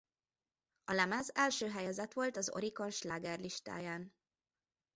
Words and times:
A 0.85 0.91
lemez 0.91 1.31
első 1.33 1.69
helyezett 1.69 2.13
volt 2.13 2.37
az 2.37 2.49
Oricon 2.49 2.89
slágerlistáján. 2.91 4.13